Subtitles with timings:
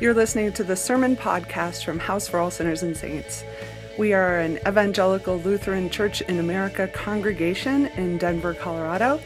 [0.00, 3.42] You're listening to the Sermon Podcast from House for All Sinners and Saints.
[3.98, 9.20] We are an evangelical Lutheran Church in America congregation in Denver, Colorado,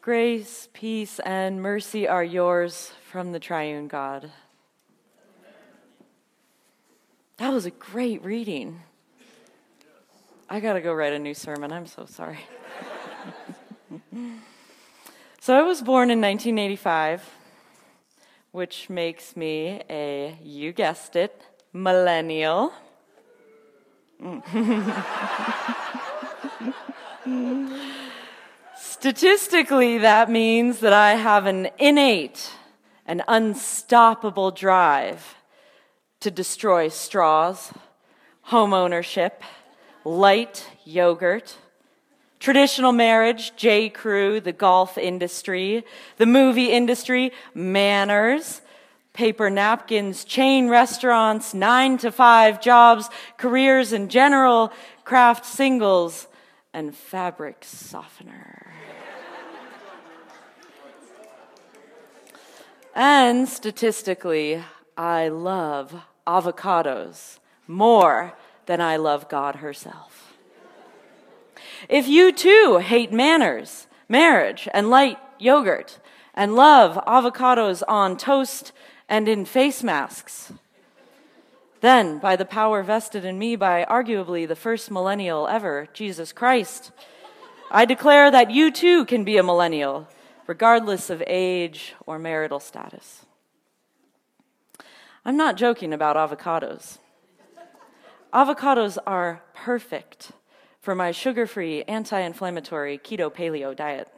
[0.00, 4.30] Grace, peace, and mercy are yours from the triune God.
[7.40, 8.82] That was a great reading.
[10.50, 11.72] I got to go write a new sermon.
[11.72, 12.40] I'm so sorry.
[15.40, 17.26] so I was born in 1985,
[18.52, 21.40] which makes me a, you guessed it,
[21.72, 22.74] millennial.
[28.76, 32.52] Statistically, that means that I have an innate
[33.06, 35.36] and unstoppable drive
[36.20, 37.72] to destroy straws,
[38.42, 39.42] home ownership,
[40.04, 41.56] light yogurt,
[42.38, 43.88] traditional marriage, J.
[43.88, 45.84] Crew, the golf industry,
[46.18, 48.60] the movie industry, manners,
[49.12, 54.72] paper napkins, chain restaurants, nine to five jobs, careers in general,
[55.04, 56.28] Kraft Singles,
[56.72, 58.72] and fabric softener.
[62.94, 64.62] and statistically,
[64.96, 65.94] I love
[66.30, 68.34] avocados more
[68.66, 70.32] than I love God herself.
[71.88, 75.98] If you too hate manners, marriage, and light yogurt,
[76.34, 78.72] and love avocados on toast
[79.08, 80.52] and in face masks,
[81.80, 86.92] then, by the power vested in me by arguably the first millennial ever, Jesus Christ,
[87.70, 90.06] I declare that you too can be a millennial,
[90.46, 93.24] regardless of age or marital status.
[95.24, 96.98] I'm not joking about avocados.
[98.32, 100.32] Avocados are perfect
[100.80, 104.08] for my sugar free, anti inflammatory keto paleo diet.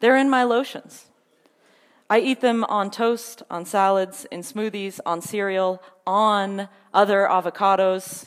[0.00, 1.06] They're in my lotions.
[2.08, 8.24] I eat them on toast, on salads, in smoothies, on cereal, on other avocados.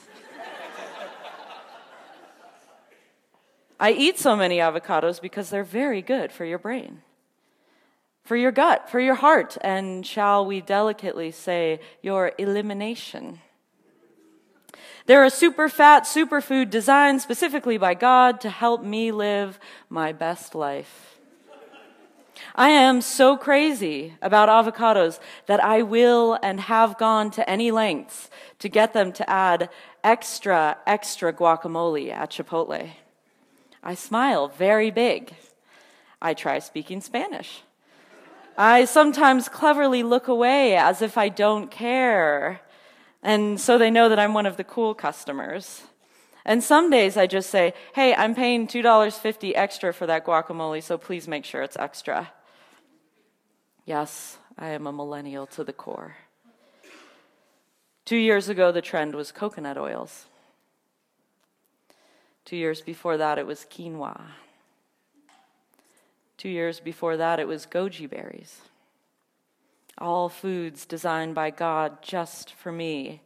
[3.80, 7.02] I eat so many avocados because they're very good for your brain
[8.24, 13.40] for your gut, for your heart, and shall we delicately say, your elimination.
[15.06, 20.56] They're a super fat superfood designed specifically by God to help me live my best
[20.56, 21.20] life.
[22.56, 28.30] I am so crazy about avocados that I will and have gone to any lengths
[28.60, 29.70] to get them to add
[30.04, 32.92] extra, extra guacamole at Chipotle.
[33.84, 35.34] I smile very big.
[36.22, 37.64] I try speaking Spanish.
[38.58, 42.62] I sometimes cleverly look away as if I don't care.
[43.22, 45.84] And so they know that I'm one of the cool customers.
[46.46, 50.98] And some days I just say, hey, I'm paying $2.50 extra for that guacamole, so
[50.98, 52.32] please make sure it's extra.
[53.86, 56.18] Yes, I am a millennial to the core.
[58.06, 60.26] Two years ago, the trend was coconut oils.
[62.44, 64.22] Two years before that, it was quinoa.
[66.38, 68.62] Two years before that, it was goji berries.
[69.98, 73.22] All foods designed by God just for me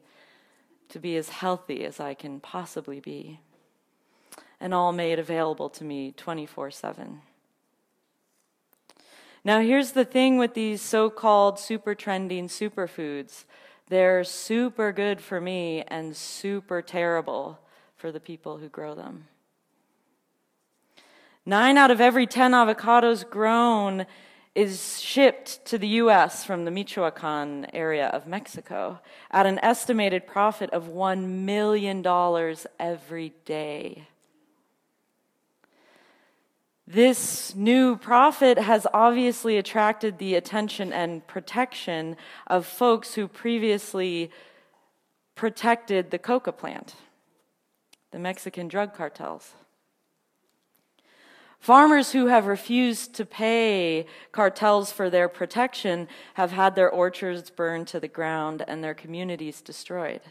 [0.90, 3.40] to be as healthy as I can possibly be,
[4.60, 7.22] and all made available to me 24 7.
[9.44, 13.46] Now, here's the thing with these so called super trending superfoods
[13.90, 17.60] they're super good for me and super terrible
[17.96, 19.28] for the people who grow them.
[21.48, 24.06] Nine out of every 10 avocados grown
[24.54, 29.00] is shipped to the US from the Michoacan area of Mexico
[29.32, 32.06] at an estimated profit of $1 million
[32.78, 34.10] every day.
[36.86, 42.18] This new profit has obviously attracted the attention and protection
[42.48, 44.32] of folks who previously
[45.36, 46.96] protected the coca plant,
[48.12, 49.54] the Mexican drug cartels.
[51.60, 57.88] Farmers who have refused to pay cartels for their protection have had their orchards burned
[57.88, 60.22] to the ground and their communities destroyed.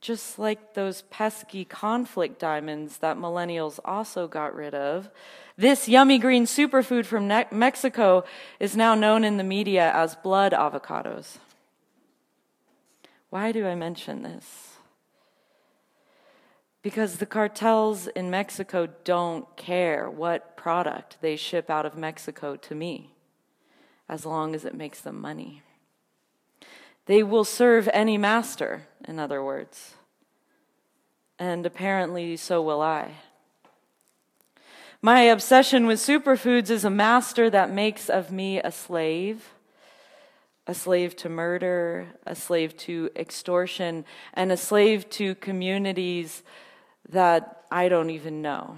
[0.00, 5.10] Just like those pesky conflict diamonds that millennials also got rid of,
[5.56, 8.24] this yummy green superfood from Mexico
[8.60, 11.38] is now known in the media as blood avocados.
[13.30, 14.67] Why do I mention this?
[16.82, 22.74] Because the cartels in Mexico don't care what product they ship out of Mexico to
[22.74, 23.10] me,
[24.08, 25.62] as long as it makes them money.
[27.06, 29.94] They will serve any master, in other words.
[31.38, 33.12] And apparently, so will I.
[35.00, 39.50] My obsession with superfoods is a master that makes of me a slave,
[40.66, 44.04] a slave to murder, a slave to extortion,
[44.34, 46.42] and a slave to communities
[47.08, 48.76] that I don't even know.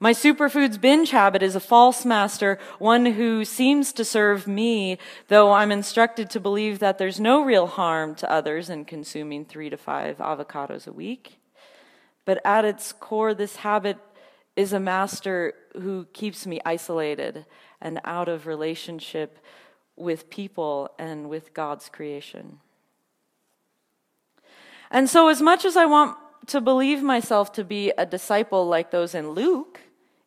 [0.00, 4.96] My superfoods binge habit is a false master, one who seems to serve me,
[5.26, 9.68] though I'm instructed to believe that there's no real harm to others in consuming three
[9.70, 11.40] to five avocados a week.
[12.24, 13.98] But at its core, this habit
[14.54, 17.44] is a master who keeps me isolated
[17.80, 19.38] and out of relationship
[19.96, 22.60] with people and with God's creation.
[24.90, 28.90] And so, as much as I want to believe myself to be a disciple like
[28.90, 29.80] those in Luke,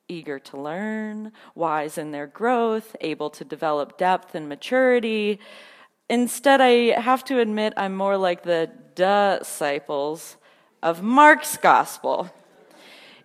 [0.07, 5.39] eager to learn, wise in their growth, able to develop depth and maturity.
[6.09, 10.37] Instead, I have to admit I'm more like the disciples
[10.83, 12.29] of Mark's gospel.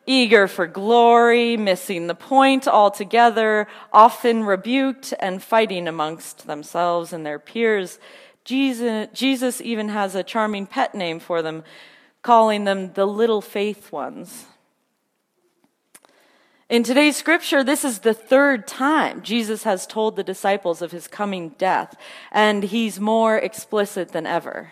[0.07, 7.41] Eager for glory, missing the point altogether, often rebuked and fighting amongst themselves and their
[7.41, 7.99] peers.
[8.47, 11.65] Jesus, Jesus even has a charming pet name for them,
[12.23, 14.47] calling them the little faith ones.
[16.69, 21.09] In today's scripture, this is the third time Jesus has told the disciples of his
[21.09, 21.97] coming death,
[22.31, 24.71] and he's more explicit than ever.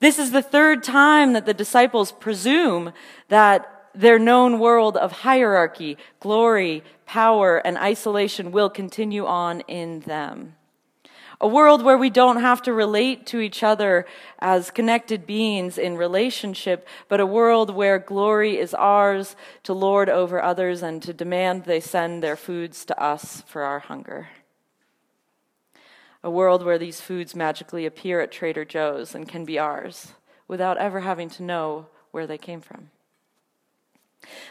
[0.00, 2.92] This is the third time that the disciples presume
[3.28, 10.54] that their known world of hierarchy, glory, power, and isolation will continue on in them.
[11.40, 14.06] A world where we don't have to relate to each other
[14.40, 20.42] as connected beings in relationship, but a world where glory is ours to lord over
[20.42, 24.28] others and to demand they send their foods to us for our hunger.
[26.24, 30.14] A world where these foods magically appear at Trader Joe's and can be ours
[30.48, 32.90] without ever having to know where they came from.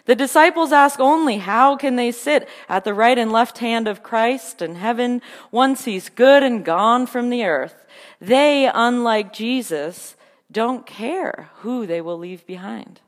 [0.06, 4.04] The disciples ask only, how can they sit at the right and left hand of
[4.04, 5.22] Christ in heaven
[5.52, 7.86] once he's good and gone from the earth?
[8.20, 10.16] They, unlike Jesus,
[10.52, 13.02] don't care who they will leave behind.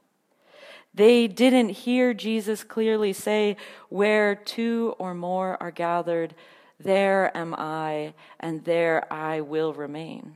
[0.94, 3.58] They didn't hear Jesus clearly say,
[3.90, 6.36] Where two or more are gathered,
[6.80, 10.36] there am I, and there I will remain.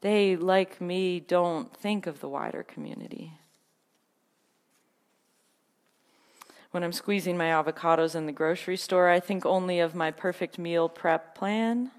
[0.00, 3.32] They, like me, don't think of the wider community.
[6.70, 10.58] When I'm squeezing my avocados in the grocery store, I think only of my perfect
[10.58, 11.90] meal prep plan.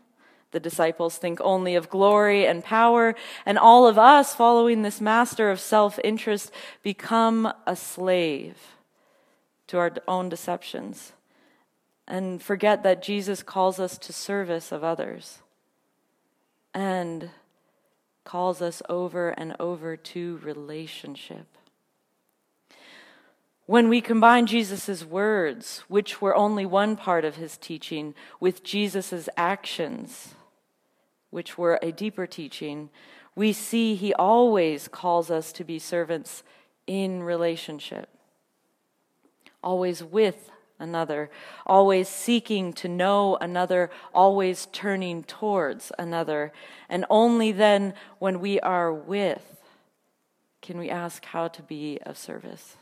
[0.51, 5.51] The disciples think only of glory and power, and all of us, following this master
[5.51, 6.51] of self interest,
[6.81, 8.57] become a slave
[9.67, 11.13] to our own deceptions
[12.09, 15.39] and forget that Jesus calls us to service of others
[16.73, 17.29] and
[18.23, 21.58] calls us over and over to relationship.
[23.69, 29.29] When we combine Jesus' words, which were only one part of his teaching, with Jesus'
[29.37, 30.33] actions,
[31.29, 32.89] which were a deeper teaching,
[33.35, 36.41] we see he always calls us to be servants
[36.87, 38.09] in relationship,
[39.63, 40.49] always with
[40.79, 41.29] another,
[41.63, 46.51] always seeking to know another, always turning towards another.
[46.89, 49.61] And only then, when we are with,
[50.59, 52.75] can we ask how to be of service.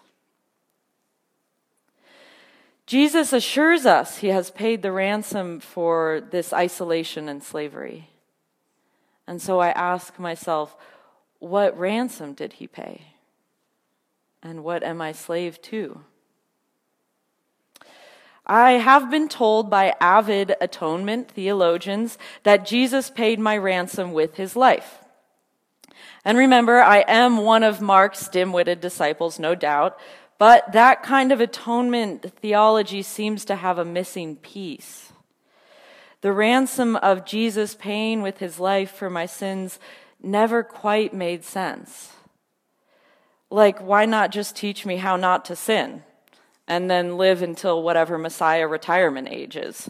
[2.88, 8.10] Jesus assures us he has paid the ransom for this isolation and slavery.
[9.28, 10.76] And so I ask myself,
[11.40, 13.02] what ransom did he pay?
[14.42, 16.00] And what am I slave to?
[18.46, 24.56] I have been told by avid atonement theologians that Jesus paid my ransom with his
[24.56, 25.00] life.
[26.24, 30.00] And remember, I am one of Mark's dim witted disciples, no doubt,
[30.38, 35.12] but that kind of atonement theology seems to have a missing piece.
[36.22, 39.80] The ransom of Jesus paying with his life for my sins
[40.22, 42.14] never quite made sense.
[43.50, 46.04] Like, why not just teach me how not to sin
[46.68, 49.90] and then live until whatever Messiah retirement age is?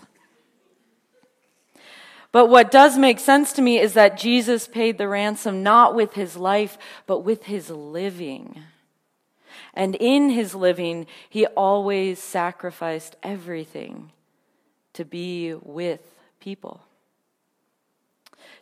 [2.31, 6.13] But what does make sense to me is that Jesus paid the ransom not with
[6.13, 6.77] his life,
[7.07, 8.63] but with his living.
[9.77, 14.11] And in his living, he always sacrificed everything
[14.93, 16.01] to be with
[16.39, 16.81] people.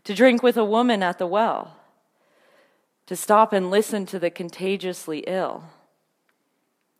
[0.03, 1.77] To drink with a woman at the well,
[3.05, 5.63] to stop and listen to the contagiously ill,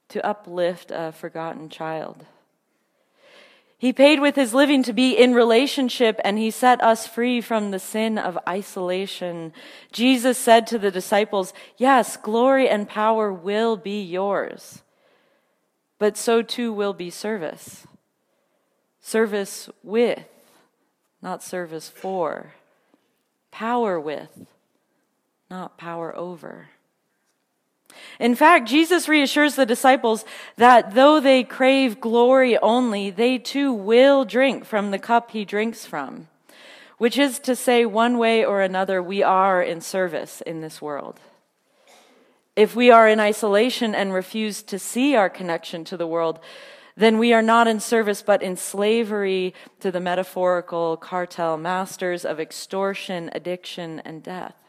[0.08, 2.26] to uplift a forgotten child.
[3.78, 7.72] He paid with his living to be in relationship and he set us free from
[7.72, 9.54] the sin of isolation.
[9.92, 14.82] Jesus said to the disciples, Yes, glory and power will be yours,
[16.00, 17.86] but so too will be service.
[19.02, 20.24] Service with,
[21.22, 22.54] not service for.
[23.52, 24.48] Power with,
[25.50, 26.70] not power over.
[28.20, 30.26] In fact, Jesus reassures the disciples
[30.58, 35.86] that though they crave glory only, they too will drink from the cup he drinks
[35.86, 36.28] from,
[36.98, 41.20] which is to say, one way or another, we are in service in this world.
[42.56, 46.40] If we are in isolation and refuse to see our connection to the world,
[46.96, 52.40] then we are not in service but in slavery to the metaphorical cartel masters of
[52.40, 54.65] extortion, addiction, and death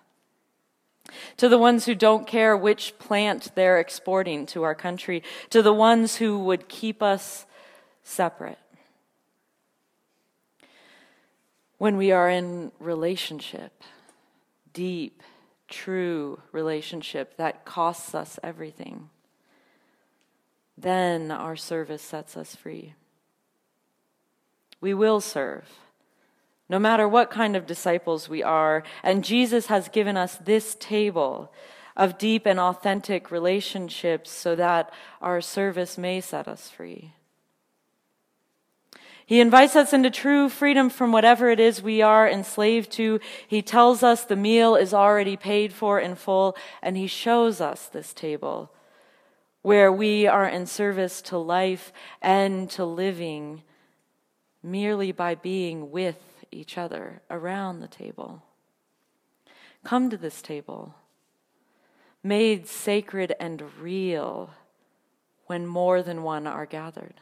[1.36, 5.72] to the ones who don't care which plant they're exporting to our country, to the
[5.72, 7.46] ones who would keep us
[8.02, 8.58] separate.
[11.78, 13.82] When we are in relationship,
[14.72, 15.22] deep,
[15.68, 19.10] true relationship that costs us everything,
[20.78, 22.94] then our service sets us free.
[24.80, 25.68] We will serve
[26.68, 28.82] no matter what kind of disciples we are.
[29.02, 31.52] And Jesus has given us this table
[31.96, 34.92] of deep and authentic relationships so that
[35.23, 37.12] our service may set us free.
[39.25, 43.18] He invites us into true freedom from whatever it is we are enslaved to.
[43.49, 47.87] He tells us the meal is already paid for in full, and He shows us
[47.87, 48.70] this table
[49.62, 51.92] where we are in service to life
[52.23, 53.62] and to living
[54.62, 58.42] merely by being with each other around the table.
[59.84, 60.94] Come to this table,
[62.22, 64.50] made sacred and real
[65.46, 67.14] when more than one are gathered.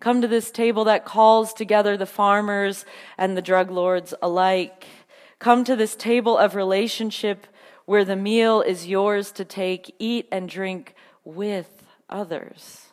[0.00, 2.84] Come to this table that calls together the farmers
[3.16, 4.86] and the drug lords alike.
[5.38, 7.46] Come to this table of relationship
[7.84, 10.94] where the meal is yours to take, eat and drink
[11.24, 12.91] with others.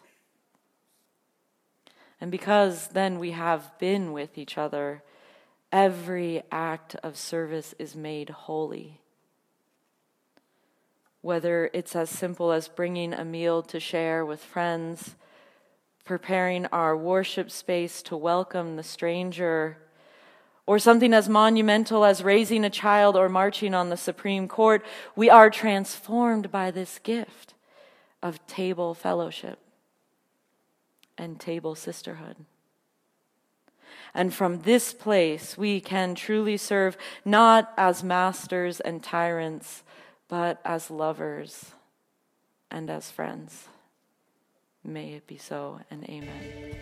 [2.22, 5.04] And because then we have been with each other,
[5.72, 9.00] every act of service is made holy.
[11.22, 15.16] Whether it's as simple as bringing a meal to share with friends,
[16.04, 19.78] preparing our worship space to welcome the stranger,
[20.66, 24.86] or something as monumental as raising a child or marching on the Supreme Court,
[25.16, 27.54] we are transformed by this gift
[28.22, 29.60] of table fellowship
[31.20, 32.38] and table sisterhood.
[34.14, 39.84] And from this place, we can truly serve not as masters and tyrants,
[40.28, 41.74] but as lovers
[42.72, 43.68] and as friends.
[44.84, 46.76] May it be so, and amen.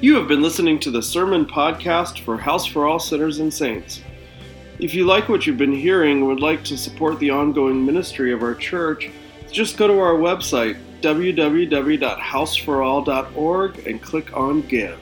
[0.00, 4.02] You have been listening to the Sermon Podcast for House for All Sinners and Saints.
[4.80, 8.32] If you like what you've been hearing and would like to support the ongoing ministry
[8.32, 9.08] of our church,
[9.52, 14.98] just go to our website, www.houseforall.org, and click on Give.